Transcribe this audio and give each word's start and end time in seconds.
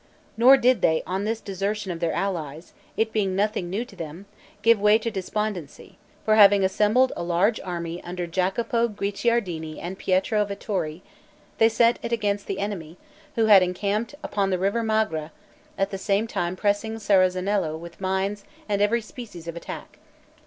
Nor 0.35 0.57
did 0.57 0.81
they, 0.81 1.03
on 1.05 1.25
this 1.25 1.39
desertion 1.39 1.91
of 1.91 1.99
their 1.99 2.11
allies 2.11 2.73
(it 2.97 3.13
being 3.13 3.35
nothing 3.35 3.69
new 3.69 3.85
to 3.85 3.95
them) 3.95 4.25
give 4.63 4.81
way 4.81 4.97
to 4.97 5.11
despondency; 5.11 5.99
for 6.25 6.33
having 6.37 6.63
assembled 6.63 7.13
a 7.15 7.21
large 7.21 7.59
army 7.59 8.03
under 8.03 8.25
Jacopo 8.25 8.87
Guicciardini 8.87 9.77
and 9.79 9.99
Pietro 9.99 10.43
Vettori, 10.43 11.03
they 11.59 11.69
sent 11.69 11.99
it 12.01 12.11
against 12.11 12.47
the 12.47 12.57
enemy, 12.57 12.97
who 13.35 13.45
had 13.45 13.61
encamped 13.61 14.15
upon 14.23 14.49
the 14.49 14.57
river 14.57 14.81
Magra, 14.81 15.31
at 15.77 15.91
the 15.91 15.99
same 15.99 16.25
time 16.25 16.55
pressing 16.55 16.95
Serezanello 16.97 17.77
with 17.77 18.01
mines 18.01 18.43
and 18.67 18.81
every 18.81 19.01
species 19.03 19.47
of 19.47 19.55
attack. 19.55 19.99